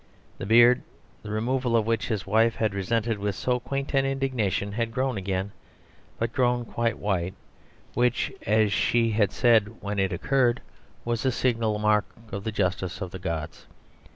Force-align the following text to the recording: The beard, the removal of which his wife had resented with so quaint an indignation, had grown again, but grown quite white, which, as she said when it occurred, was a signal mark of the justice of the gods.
The 0.39 0.47
beard, 0.47 0.81
the 1.21 1.29
removal 1.29 1.77
of 1.77 1.85
which 1.85 2.07
his 2.07 2.25
wife 2.25 2.55
had 2.55 2.73
resented 2.73 3.19
with 3.19 3.35
so 3.35 3.59
quaint 3.59 3.93
an 3.93 4.03
indignation, 4.03 4.71
had 4.71 4.89
grown 4.91 5.15
again, 5.15 5.51
but 6.17 6.33
grown 6.33 6.65
quite 6.65 6.97
white, 6.97 7.35
which, 7.93 8.31
as 8.47 8.73
she 8.73 9.15
said 9.29 9.79
when 9.83 9.99
it 9.99 10.11
occurred, 10.11 10.59
was 11.05 11.23
a 11.23 11.31
signal 11.31 11.77
mark 11.77 12.05
of 12.31 12.43
the 12.45 12.51
justice 12.51 12.99
of 12.99 13.11
the 13.11 13.19
gods. 13.19 13.67